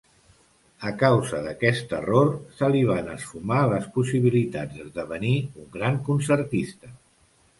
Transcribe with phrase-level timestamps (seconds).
[0.91, 6.93] A causa d'aquest error se li van esfumar les possibilitats d'esdevenir un gran concertista.